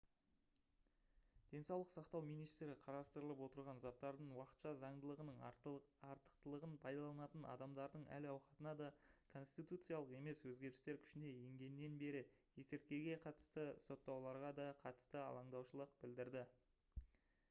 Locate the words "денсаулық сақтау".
1.49-2.23